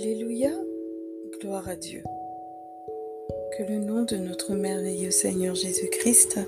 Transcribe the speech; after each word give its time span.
Alléluia, 0.00 0.52
gloire 1.40 1.68
à 1.68 1.74
Dieu. 1.74 2.04
Que 3.56 3.64
le 3.64 3.80
nom 3.80 4.04
de 4.04 4.14
notre 4.14 4.54
merveilleux 4.54 5.10
Seigneur 5.10 5.56
Jésus-Christ 5.56 6.38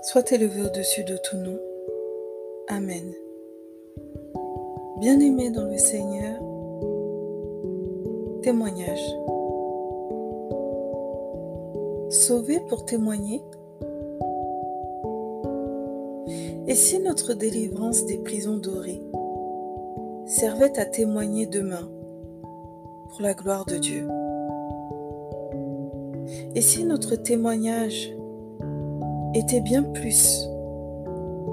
soit 0.00 0.32
élevé 0.32 0.62
au-dessus 0.62 1.04
de 1.04 1.18
tout 1.18 1.36
nom. 1.36 1.58
Amen. 2.68 3.12
Bien-aimé 5.00 5.50
dans 5.50 5.66
le 5.66 5.76
Seigneur, 5.76 6.40
témoignage. 8.40 9.04
Sauvé 12.08 12.58
pour 12.70 12.86
témoigner 12.86 13.42
Et 16.66 16.74
si 16.74 17.00
notre 17.00 17.34
délivrance 17.34 18.06
des 18.06 18.16
prisons 18.16 18.56
dorées 18.56 19.02
servait 20.24 20.78
à 20.78 20.86
témoigner 20.86 21.44
demain 21.44 21.86
pour 23.10 23.22
la 23.22 23.34
gloire 23.34 23.64
de 23.66 23.76
Dieu. 23.76 24.08
Et 26.54 26.60
si 26.60 26.84
notre 26.84 27.16
témoignage 27.16 28.14
était 29.34 29.60
bien 29.60 29.82
plus 29.82 30.48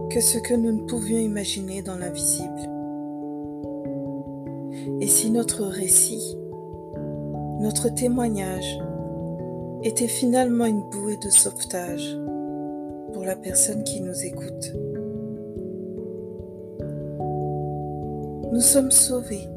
que 0.10 0.22
ce 0.22 0.38
que 0.38 0.54
nous 0.54 0.72
ne 0.72 0.88
pouvions 0.88 1.18
imaginer 1.18 1.82
dans 1.82 1.98
l'invisible? 1.98 2.70
Et 5.02 5.08
si 5.08 5.32
notre 5.32 5.66
récit, 5.66 6.38
notre 7.60 7.90
témoignage 7.90 8.80
était 9.84 10.08
finalement 10.08 10.66
une 10.66 10.84
bouée 10.90 11.18
de 11.18 11.30
sauvetage 11.30 12.18
pour 13.14 13.24
la 13.24 13.36
personne 13.36 13.84
qui 13.84 14.02
nous 14.02 14.26
écoute? 14.26 14.74
Nous 18.52 18.62
sommes 18.62 18.92
sauvés 18.92 19.48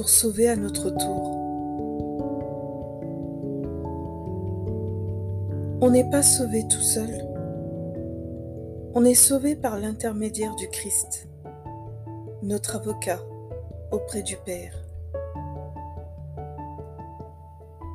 pour 0.00 0.08
sauver 0.08 0.48
à 0.48 0.56
notre 0.56 0.88
tour. 0.88 1.36
On 5.82 5.90
n'est 5.90 6.08
pas 6.08 6.22
sauvé 6.22 6.66
tout 6.66 6.80
seul. 6.80 7.22
On 8.94 9.04
est 9.04 9.12
sauvé 9.12 9.56
par 9.56 9.78
l'intermédiaire 9.78 10.56
du 10.56 10.70
Christ, 10.70 11.28
notre 12.42 12.76
avocat 12.76 13.20
auprès 13.90 14.22
du 14.22 14.38
Père. 14.38 14.72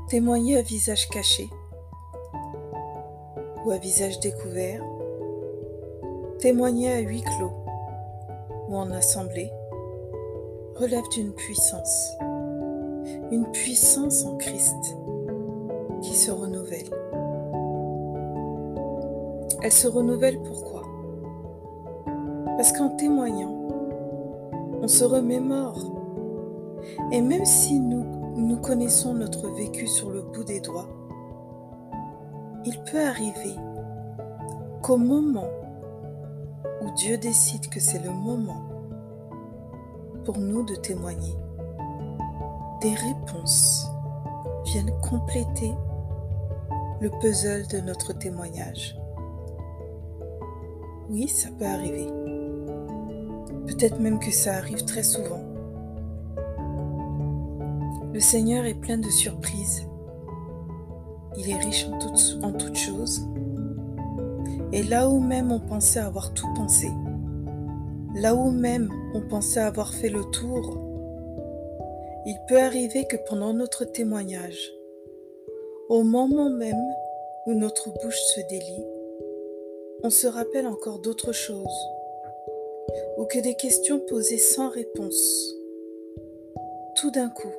Témoigner 0.08 0.58
à 0.58 0.62
visage 0.62 1.10
caché 1.10 1.50
ou 3.66 3.72
à 3.72 3.80
visage 3.80 4.20
découvert, 4.20 4.84
témoigner 6.38 6.94
à 6.94 7.00
huis 7.00 7.24
clos 7.24 7.66
ou 8.70 8.76
en 8.76 8.92
assemblée 8.92 9.52
relève 10.76 11.08
d'une 11.10 11.32
puissance, 11.32 12.18
une 13.32 13.50
puissance 13.54 14.26
en 14.26 14.36
Christ 14.36 14.98
qui 16.02 16.14
se 16.14 16.32
renouvelle. 16.32 16.90
Elle 19.64 19.72
se 19.72 19.88
renouvelle 19.88 20.42
pourquoi? 20.42 20.84
Parce 22.58 22.74
qu'en 22.74 22.90
témoignant, 22.90 23.56
on 24.82 24.88
se 24.88 25.06
remémore. 25.06 25.80
Et 27.12 27.22
même 27.22 27.46
si 27.46 27.80
nous, 27.80 28.06
nous 28.36 28.58
connaissons 28.58 29.14
notre 29.14 29.48
vécu 29.52 29.88
sur 29.88 30.10
le 30.10 30.24
bout 30.24 30.44
des 30.44 30.60
doigts, 30.60 30.90
il 32.66 32.78
peut 32.84 33.02
arriver 33.02 33.56
qu'au 34.82 34.98
moment 34.98 35.50
où 36.82 36.92
Dieu 36.98 37.18
décide 37.18 37.70
que 37.70 37.80
c'est 37.80 38.04
le 38.04 38.12
moment 38.12 38.75
pour 40.26 40.38
nous 40.40 40.64
de 40.64 40.76
témoigner, 40.76 41.36
des 42.82 42.94
réponses 42.94 43.88
viennent 44.66 44.92
compléter 45.02 45.74
le 47.00 47.10
puzzle 47.22 47.68
de 47.68 47.80
notre 47.80 48.12
témoignage. 48.14 48.98
Oui, 51.10 51.28
ça 51.28 51.50
peut 51.58 51.66
arriver. 51.66 52.08
Peut-être 53.68 54.00
même 54.00 54.20
que 54.20 54.32
ça 54.32 54.56
arrive 54.56 54.84
très 54.84 55.04
souvent. 55.04 55.44
Le 58.12 58.20
Seigneur 58.20 58.66
est 58.66 58.74
plein 58.74 58.98
de 58.98 59.10
surprises. 59.10 59.88
Il 61.38 61.50
est 61.50 61.58
riche 61.58 61.88
en, 61.88 62.48
en 62.48 62.52
toutes 62.52 62.78
choses 62.78 63.28
et 64.72 64.84
là 64.84 65.10
où 65.10 65.20
même 65.20 65.52
on 65.52 65.60
pensait 65.60 66.00
avoir 66.00 66.34
tout 66.34 66.52
pensé, 66.54 66.92
là 68.16 68.34
où 68.34 68.50
même 68.50 68.90
on 69.14 69.22
pensait 69.22 69.60
avoir 69.60 69.94
fait 69.94 70.10
le 70.10 70.24
tour, 70.32 70.78
il 72.26 72.38
peut 72.48 72.58
arriver 72.58 73.06
que 73.06 73.18
pendant 73.28 73.54
notre 73.54 73.86
témoignage, 73.86 74.74
au 75.90 76.04
moment 76.04 76.50
même 76.50 76.82
où 77.46 77.54
notre 77.54 77.90
bouche 78.02 78.20
se 78.20 78.42
délie, 78.50 78.86
on 80.04 80.10
se 80.10 80.28
rappelle 80.28 80.66
encore 80.66 81.00
d'autres 81.00 81.34
choses, 81.34 81.90
ou 83.18 83.26
que 83.26 83.40
des 83.40 83.56
questions 83.56 84.00
posées 84.00 84.38
sans 84.38 84.70
réponse, 84.70 85.56
tout 86.96 87.12
d'un 87.12 87.30
coup, 87.30 87.54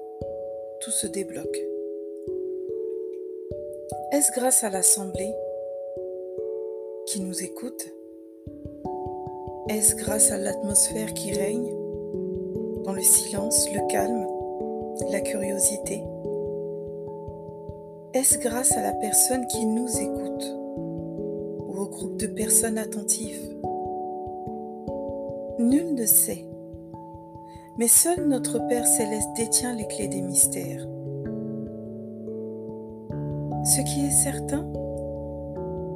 tout 0.81 0.91
se 0.91 1.07
débloque. 1.07 1.61
Est-ce 4.13 4.33
grâce 4.33 4.65
à 4.65 4.71
l'Assemblée 4.71 5.35
qui 7.07 7.21
nous 7.21 7.43
écoute? 7.43 7.96
Est-ce 9.69 9.97
grâce 9.97 10.31
à 10.31 10.39
l'atmosphère 10.39 11.13
qui 11.13 11.33
règne 11.33 11.75
Dans 12.85 12.93
le 12.93 13.03
silence, 13.03 13.69
le 13.73 13.85
calme, 13.89 14.25
la 15.11 15.21
curiosité? 15.21 16.05
Est-ce 18.15 18.39
grâce 18.39 18.71
à 18.77 18.83
la 18.83 18.93
personne 18.93 19.45
qui 19.49 19.67
nous 19.67 19.89
écoute 19.89 20.57
Ou 21.67 21.81
au 21.81 21.89
groupe 21.89 22.17
de 22.17 22.29
personnes 22.29 22.79
attentives? 22.79 23.57
Nul 25.59 25.95
ne 25.97 26.07
sait. 26.07 26.45
Mais 27.77 27.89
seul 27.89 28.29
notre 28.29 28.65
Père 28.69 28.87
céleste 28.87 29.31
détient 29.35 29.75
les 29.75 29.89
clés 29.89 30.07
des 30.07 30.23
mystères. 30.23 30.87
Ce 33.65 33.81
qui 33.81 34.07
est 34.07 34.11
certain, 34.13 34.65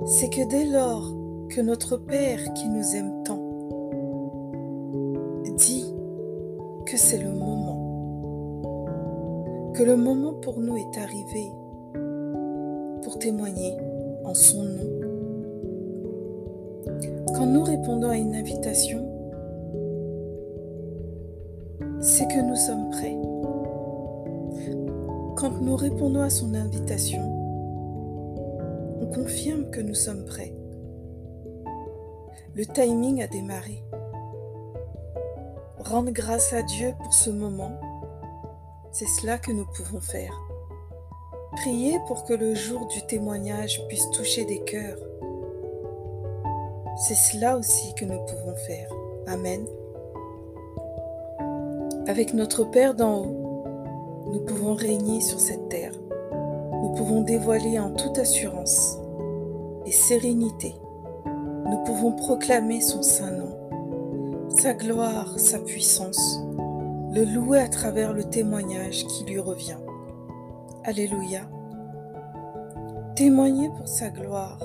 c'est 0.07 0.29
que 0.29 0.49
dès 0.49 0.65
lors 0.65 1.15
que 1.51 1.61
notre 1.61 1.97
Père 1.97 2.53
qui 2.55 2.69
nous 2.69 2.97
aime 2.97 3.23
tant 3.25 3.50
c'est 7.11 7.19
le 7.19 7.33
moment, 7.33 8.85
que 9.75 9.83
le 9.83 9.97
moment 9.97 10.35
pour 10.35 10.61
nous 10.61 10.77
est 10.77 10.97
arrivé 10.97 11.51
pour 13.03 13.19
témoigner 13.19 13.77
en 14.25 14.33
son 14.33 14.63
nom. 14.63 14.91
Quand 17.35 17.47
nous 17.47 17.65
répondons 17.65 18.11
à 18.11 18.17
une 18.17 18.37
invitation, 18.37 19.05
c'est 21.99 22.29
que 22.29 22.41
nous 22.49 22.55
sommes 22.55 22.91
prêts. 22.91 23.19
Quand 25.35 25.61
nous 25.61 25.75
répondons 25.75 26.23
à 26.23 26.31
son 26.31 26.55
invitation, 26.55 27.23
on 29.01 29.07
confirme 29.07 29.69
que 29.71 29.81
nous 29.81 29.97
sommes 29.97 30.25
prêts. 30.27 30.55
Le 32.55 32.65
timing 32.67 33.21
a 33.21 33.27
démarré. 33.27 33.83
Rendre 35.85 36.11
grâce 36.11 36.53
à 36.53 36.63
Dieu 36.63 36.95
pour 37.03 37.13
ce 37.13 37.31
moment, 37.31 37.73
c'est 38.93 39.09
cela 39.21 39.39
que 39.39 39.53
nous 39.53 39.67
pouvons 39.67 40.01
faire. 40.01 40.33
Prier 41.53 41.99
pour 42.07 42.25
que 42.25 42.35
le 42.35 42.55
jour 42.55 42.87
du 42.87 43.05
témoignage 43.07 43.87
puisse 43.89 44.09
toucher 44.11 44.45
des 44.45 44.61
cœurs. 44.61 44.99
C'est 47.09 47.15
cela 47.15 47.57
aussi 47.57 47.95
que 47.95 48.05
nous 48.05 48.21
pouvons 48.27 48.57
faire. 48.67 48.91
Amen. 49.27 49.67
Avec 52.07 52.35
notre 52.35 52.65
Père 52.65 52.95
d'en 52.95 53.19
haut, 53.19 53.65
nous 54.33 54.41
pouvons 54.41 54.75
régner 54.75 55.21
sur 55.21 55.41
cette 55.41 55.69
terre 55.69 55.93
nous 56.81 56.95
pouvons 56.95 57.21
dévoiler 57.21 57.79
en 57.79 57.91
toute 57.91 58.19
assurance 58.19 58.99
et 59.85 59.93
sérénité, 59.93 60.75
nous 61.67 61.85
pouvons 61.85 62.13
proclamer 62.13 62.81
son 62.81 63.03
saint 63.03 63.31
nom, 63.31 63.55
sa 64.59 64.75
gloire, 64.75 65.39
sa 65.39 65.59
puissance, 65.59 66.41
le 67.13 67.25
louer 67.25 67.61
à 67.61 67.69
travers 67.69 68.13
le 68.13 68.25
témoignage 68.25 69.07
qui 69.07 69.25
lui 69.25 69.39
revient. 69.39 69.79
Alléluia. 70.85 71.49
Témoigner 73.15 73.69
pour 73.71 73.89
sa 73.89 74.11
gloire, 74.11 74.59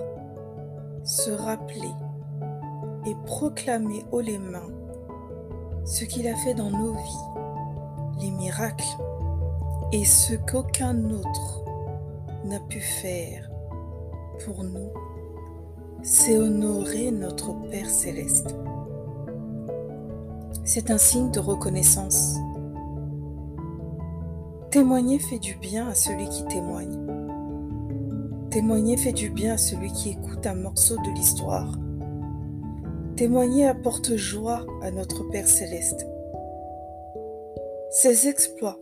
se 1.03 1.31
rappeler 1.31 1.91
et 3.05 3.15
proclamer 3.25 4.03
haut 4.11 4.21
les 4.21 4.39
mains 4.39 4.69
ce 5.85 6.03
qu'il 6.03 6.27
a 6.27 6.35
fait 6.35 6.55
dans 6.55 6.71
nos 6.71 6.93
vies, 6.93 8.21
les 8.21 8.31
miracles 8.31 8.83
et 9.91 10.03
ce 10.03 10.33
qu'aucun 10.33 11.11
autre 11.11 11.63
n'a 12.43 12.59
pu 12.59 12.79
faire 12.79 13.49
pour 14.43 14.63
nous, 14.63 14.91
c'est 16.01 16.37
honorer 16.37 17.11
notre 17.11 17.53
Père 17.69 17.89
céleste. 17.89 18.55
C'est 20.67 20.89
un 20.89 20.97
signe 20.97 21.29
de 21.29 21.39
reconnaissance. 21.39 22.37
Témoigner 24.71 25.19
fait 25.19 25.37
du 25.37 25.53
bien 25.57 25.87
à 25.87 25.93
celui 25.93 26.27
qui 26.27 26.43
témoigne. 26.45 27.05
Témoigner 28.49 28.97
fait 28.97 29.11
du 29.11 29.29
bien 29.29 29.53
à 29.53 29.57
celui 29.59 29.91
qui 29.91 30.09
écoute 30.09 30.47
un 30.47 30.55
morceau 30.55 30.95
de 30.95 31.15
l'histoire. 31.15 31.71
Témoigner 33.15 33.67
apporte 33.67 34.15
joie 34.15 34.65
à 34.81 34.89
notre 34.89 35.29
Père 35.29 35.47
céleste. 35.47 36.07
Ses 37.91 38.27
exploits 38.27 38.79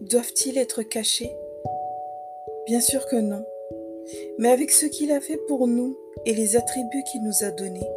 doivent-ils 0.00 0.56
être 0.56 0.82
cachés? 0.82 1.36
Bien 2.66 2.80
sûr 2.80 3.06
que 3.08 3.16
non. 3.16 3.44
Mais 4.38 4.48
avec 4.48 4.70
ce 4.70 4.86
qu'il 4.86 5.12
a 5.12 5.20
fait 5.20 5.38
pour 5.48 5.68
nous 5.68 5.98
et 6.24 6.32
les 6.32 6.56
attributs 6.56 7.04
qu'il 7.12 7.22
nous 7.24 7.44
a 7.44 7.50
donnés, 7.50 7.90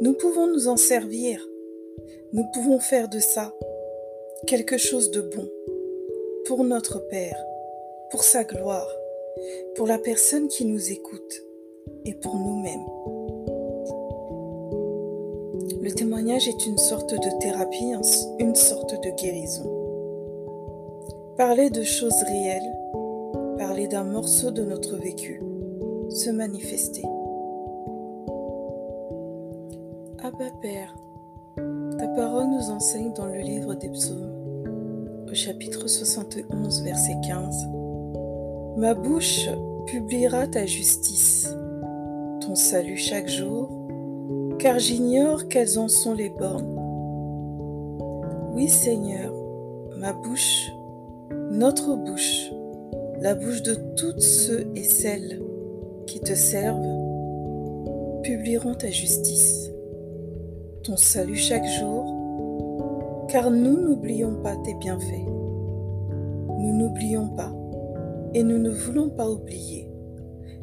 nous 0.00 0.14
pouvons 0.14 0.46
nous 0.46 0.68
en 0.68 0.78
servir. 0.78 1.46
Nous 2.32 2.44
pouvons 2.52 2.78
faire 2.78 3.08
de 3.08 3.18
ça 3.18 3.52
quelque 4.46 4.76
chose 4.76 5.10
de 5.10 5.20
bon 5.20 5.48
pour 6.46 6.64
notre 6.64 6.98
Père, 7.08 7.36
pour 8.10 8.24
sa 8.24 8.44
gloire, 8.44 8.88
pour 9.76 9.86
la 9.86 9.98
personne 9.98 10.48
qui 10.48 10.64
nous 10.64 10.90
écoute 10.90 11.42
et 12.04 12.14
pour 12.14 12.34
nous-mêmes. 12.36 12.86
Le 15.82 15.90
témoignage 15.90 16.48
est 16.48 16.66
une 16.66 16.78
sorte 16.78 17.12
de 17.12 17.40
thérapie, 17.40 17.92
une 18.38 18.54
sorte 18.54 18.94
de 19.02 19.10
guérison. 19.10 19.68
Parler 21.36 21.70
de 21.70 21.82
choses 21.82 22.22
réelles, 22.24 22.76
parler 23.58 23.88
d'un 23.88 24.04
morceau 24.04 24.50
de 24.50 24.62
notre 24.64 24.96
vécu, 24.96 25.42
se 26.10 26.30
manifester. 26.30 27.02
Abba 30.22 30.50
Père, 30.60 30.94
ta 32.02 32.08
parole 32.08 32.48
nous 32.48 32.70
enseigne 32.70 33.12
dans 33.12 33.26
le 33.26 33.38
livre 33.38 33.76
des 33.76 33.88
psaumes, 33.88 34.66
au 35.30 35.34
chapitre 35.34 35.86
71, 35.86 36.82
verset 36.82 37.14
15. 37.24 37.68
Ma 38.76 38.92
bouche 38.92 39.48
publiera 39.86 40.48
ta 40.48 40.66
justice, 40.66 41.48
ton 42.40 42.56
salut 42.56 42.96
chaque 42.96 43.28
jour, 43.28 43.70
car 44.58 44.80
j'ignore 44.80 45.46
quelles 45.46 45.78
en 45.78 45.86
sont 45.86 46.14
les 46.14 46.28
bornes. 46.28 46.76
Oui 48.52 48.68
Seigneur, 48.68 49.32
ma 49.96 50.12
bouche, 50.12 50.72
notre 51.52 51.94
bouche, 51.94 52.50
la 53.20 53.36
bouche 53.36 53.62
de 53.62 53.76
toutes 53.94 54.22
ceux 54.22 54.72
et 54.74 54.82
celles 54.82 55.40
qui 56.08 56.18
te 56.18 56.34
servent, 56.34 56.82
publieront 58.24 58.74
ta 58.74 58.90
justice 58.90 59.61
ton 60.82 60.96
salut 60.96 61.36
chaque 61.36 61.64
jour, 61.64 63.26
car 63.28 63.50
nous 63.50 63.80
n'oublions 63.80 64.42
pas 64.42 64.56
tes 64.56 64.74
bienfaits. 64.74 65.26
Nous 66.58 66.76
n'oublions 66.76 67.28
pas 67.36 67.52
et 68.34 68.42
nous 68.42 68.58
ne 68.58 68.70
voulons 68.70 69.08
pas 69.10 69.30
oublier, 69.30 69.88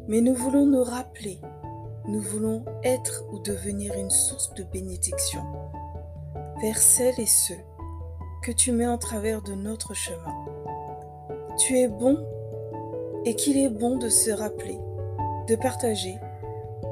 mais 0.08 0.20
nous 0.20 0.34
voulons 0.34 0.66
nous 0.66 0.82
rappeler, 0.82 1.40
nous 2.06 2.20
voulons 2.20 2.64
être 2.84 3.24
ou 3.32 3.38
devenir 3.38 3.94
une 3.94 4.10
source 4.10 4.52
de 4.54 4.64
bénédiction 4.64 5.40
vers 6.60 6.78
celles 6.78 7.18
et 7.18 7.26
ceux 7.26 7.62
que 8.42 8.52
tu 8.52 8.72
mets 8.72 8.88
en 8.88 8.98
travers 8.98 9.40
de 9.40 9.54
notre 9.54 9.94
chemin. 9.94 10.34
Tu 11.56 11.78
es 11.78 11.88
bon 11.88 12.18
et 13.24 13.34
qu'il 13.36 13.56
est 13.56 13.70
bon 13.70 13.96
de 13.96 14.10
se 14.10 14.30
rappeler, 14.30 14.78
de 15.48 15.56
partager 15.56 16.18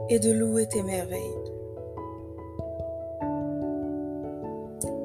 et 0.09 0.19
de 0.19 0.33
louer 0.33 0.67
tes 0.67 0.83
merveilles. 0.83 1.48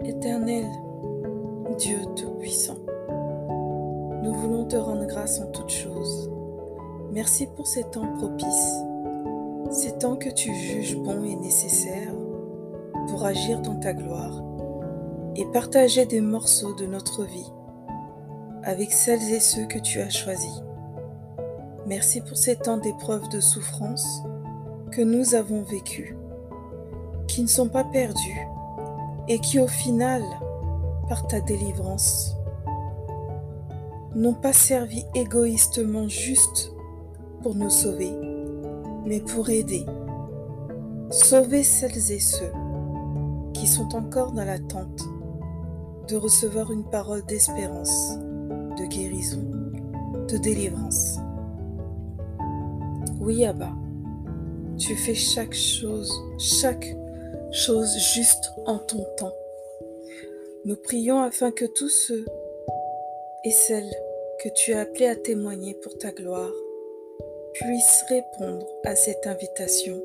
Éternel, 0.06 0.66
Dieu 1.78 1.98
Tout-Puissant, 2.18 2.76
nous 4.22 4.34
voulons 4.34 4.66
te 4.66 4.76
rendre 4.76 5.06
grâce 5.06 5.40
en 5.40 5.46
toutes 5.48 5.72
choses. 5.72 6.30
Merci 7.14 7.48
pour 7.56 7.68
ces 7.68 7.86
temps 7.86 8.12
propices, 8.18 8.84
ces 9.72 9.98
temps 9.98 10.18
que 10.18 10.30
tu 10.30 10.54
juges 10.54 10.98
bons 10.98 11.24
et 11.24 11.38
nécessaires 11.38 12.14
pour 13.08 13.24
agir 13.24 13.62
dans 13.62 13.80
ta 13.80 13.94
gloire 13.94 14.44
et 15.38 15.46
partager 15.46 16.06
des 16.06 16.22
morceaux 16.22 16.74
de 16.74 16.86
notre 16.86 17.24
vie 17.24 17.52
avec 18.64 18.92
celles 18.92 19.34
et 19.34 19.40
ceux 19.40 19.66
que 19.66 19.80
tu 19.80 20.02
as 20.02 20.10
choisis. 20.10 20.64
Merci 21.88 22.20
pour 22.20 22.36
ces 22.36 22.58
temps 22.58 22.78
d'épreuves 22.78 23.30
de 23.30 23.40
souffrance 23.40 24.22
que 24.92 25.02
nous 25.02 25.34
avons 25.34 25.62
vécus, 25.62 26.14
qui 27.28 27.42
ne 27.42 27.48
sont 27.48 27.70
pas 27.70 27.86
perdus 27.86 28.48
et 29.28 29.40
qui 29.40 29.60
au 29.60 29.68
final, 29.68 30.22
par 31.08 31.28
ta 31.28 31.40
délivrance, 31.42 32.36
n'ont 34.16 34.34
pas 34.34 34.54
servi 34.54 35.04
égoïstement 35.16 36.08
juste 36.08 36.72
pour 37.42 37.56
nous 37.56 37.70
sauver, 37.70 38.12
mais 39.06 39.20
pour 39.20 39.50
aider, 39.50 39.86
sauver 41.10 41.64
celles 41.64 42.12
et 42.12 42.20
ceux 42.20 42.52
qui 43.54 43.68
sont 43.68 43.96
encore 43.96 44.32
dans 44.34 44.46
l'attente 44.46 45.04
de 46.08 46.16
recevoir 46.16 46.72
une 46.72 46.84
parole 46.84 47.26
d'espérance, 47.26 48.18
de 48.78 48.86
guérison, 48.86 49.44
de 50.30 50.38
délivrance. 50.38 51.18
Oui, 53.20 53.46
Abba, 53.46 53.72
tu 54.78 54.96
fais 54.96 55.16
chaque 55.16 55.54
chose, 55.54 56.12
chaque 56.38 56.96
chose 57.54 57.96
juste 58.00 58.52
en 58.66 58.80
ton 58.80 59.06
temps. 59.16 59.36
Nous 60.66 60.76
prions 60.76 61.20
afin 61.22 61.52
que 61.52 61.66
tous 61.66 61.90
ceux 61.90 62.26
et 63.46 63.52
celles 63.52 63.94
que 64.44 64.50
tu 64.50 64.74
as 64.74 64.82
appelés 64.82 65.06
à 65.06 65.16
témoigner 65.16 65.76
pour 65.76 65.96
ta 66.00 66.12
gloire 66.12 66.52
puissent 67.54 68.04
répondre 68.10 68.68
à 68.84 68.96
cette 68.96 69.28
invitation 69.28 70.04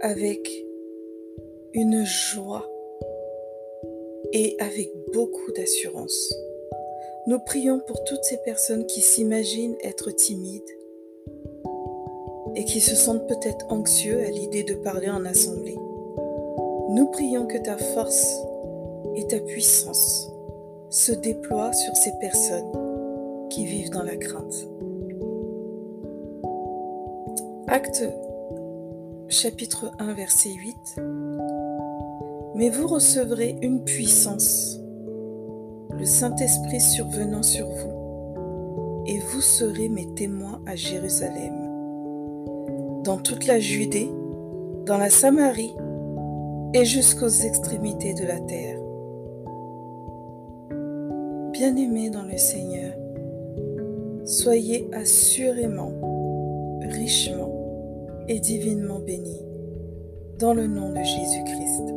avec 0.00 0.48
une 1.74 2.04
joie 2.04 2.70
et 4.32 4.56
avec 4.60 4.92
beaucoup 5.12 5.50
d'assurance. 5.52 6.32
Nous 7.26 7.40
prions 7.40 7.80
pour 7.80 8.04
toutes 8.04 8.22
ces 8.22 8.38
personnes 8.44 8.86
qui 8.86 9.00
s'imaginent 9.00 9.76
être 9.82 10.12
timides 10.12 10.62
et 12.54 12.64
qui 12.64 12.80
se 12.80 12.94
sentent 12.94 13.26
peut-être 13.26 13.66
anxieux 13.68 14.20
à 14.20 14.30
l'idée 14.30 14.62
de 14.62 14.74
parler 14.74 15.10
en 15.10 15.24
assemblée. 15.24 15.76
Nous 16.90 17.04
prions 17.06 17.46
que 17.46 17.58
ta 17.58 17.76
force 17.76 18.34
et 19.14 19.26
ta 19.26 19.38
puissance 19.40 20.32
se 20.88 21.12
déploient 21.12 21.74
sur 21.74 21.94
ces 21.94 22.12
personnes 22.18 23.48
qui 23.50 23.66
vivent 23.66 23.90
dans 23.90 24.02
la 24.02 24.16
crainte. 24.16 24.66
Acte 27.66 28.04
chapitre 29.28 29.92
1 29.98 30.14
verset 30.14 30.48
8. 30.48 31.02
Mais 32.54 32.70
vous 32.70 32.86
recevrez 32.86 33.58
une 33.60 33.84
puissance, 33.84 34.80
le 35.90 36.06
Saint-Esprit 36.06 36.80
survenant 36.80 37.42
sur 37.42 37.66
vous, 37.66 39.04
et 39.06 39.18
vous 39.18 39.42
serez 39.42 39.90
mes 39.90 40.06
témoins 40.14 40.62
à 40.64 40.74
Jérusalem, 40.74 41.52
dans 43.04 43.18
toute 43.18 43.46
la 43.46 43.60
Judée, 43.60 44.10
dans 44.86 44.96
la 44.96 45.10
Samarie 45.10 45.74
et 46.74 46.84
jusqu'aux 46.84 47.28
extrémités 47.28 48.14
de 48.14 48.24
la 48.24 48.40
terre. 48.40 48.78
Bien-aimés 51.52 52.10
dans 52.10 52.24
le 52.24 52.36
Seigneur, 52.36 52.92
soyez 54.24 54.88
assurément, 54.92 55.92
richement 56.82 57.52
et 58.28 58.38
divinement 58.38 59.00
bénis 59.00 59.42
dans 60.38 60.54
le 60.54 60.66
nom 60.66 60.90
de 60.90 61.02
Jésus-Christ. 61.02 61.94